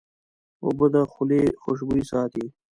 اوبه 0.63 0.85
د 0.93 0.95
خولې 1.11 1.41
خوشبویي 1.61 2.03
ساتي. 2.11 2.45